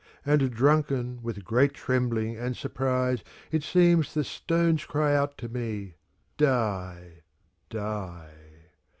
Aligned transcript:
And 0.25 0.49
drunken 0.49 1.21
with 1.21 1.43
great 1.45 1.75
trembling 1.75 2.35
and 2.35 2.57
surprise, 2.57 3.23
It 3.51 3.61
seems 3.61 4.15
the 4.15 4.23
stones 4.23 4.83
cry 4.83 5.15
out 5.15 5.37
to 5.37 5.47
me," 5.47 5.93
Die, 6.37 7.21
die." 7.69 8.33